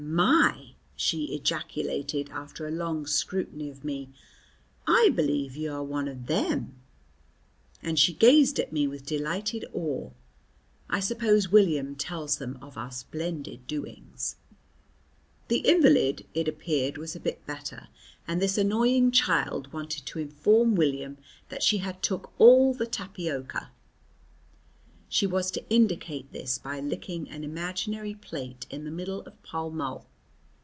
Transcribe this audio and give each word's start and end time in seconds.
"My," 0.13 0.73
she 0.97 1.33
ejaculated 1.35 2.29
after 2.31 2.67
a 2.67 2.71
long 2.71 3.07
scrutiny 3.07 3.69
of 3.69 3.85
me, 3.85 4.09
"I 4.85 5.09
b'lieve 5.15 5.55
you 5.55 5.71
are 5.71 5.83
one 5.85 6.09
of 6.09 6.25
them!" 6.27 6.75
and 7.81 7.97
she 7.97 8.11
gazed 8.13 8.59
at 8.59 8.73
me 8.73 8.87
with 8.87 9.05
delighted 9.05 9.63
awe. 9.73 10.09
I 10.89 10.99
suppose 10.99 11.47
William 11.49 11.95
tells 11.95 12.39
them 12.39 12.59
of 12.61 12.77
our 12.77 12.91
splendid 12.91 13.65
doings. 13.67 14.35
The 15.47 15.59
invalid, 15.59 16.25
it 16.33 16.47
appeared, 16.49 16.97
was 16.97 17.15
a 17.15 17.19
bit 17.21 17.45
better, 17.47 17.87
and 18.27 18.41
this 18.41 18.57
annoying 18.57 19.11
child 19.11 19.71
wanted 19.71 20.05
to 20.07 20.19
inform 20.19 20.75
William 20.75 21.19
that 21.47 21.63
she 21.63 21.77
had 21.77 22.03
took 22.03 22.33
all 22.37 22.73
the 22.73 22.85
tapiocar. 22.87 23.69
She 25.09 25.27
was 25.27 25.51
to 25.51 25.69
indicate 25.69 26.31
this 26.31 26.57
by 26.57 26.79
licking 26.79 27.29
an 27.29 27.43
imaginary 27.43 28.13
plate 28.13 28.65
in 28.69 28.85
the 28.85 28.91
middle 28.91 29.23
of 29.23 29.41
Pall 29.43 29.69
Mall. 29.69 30.07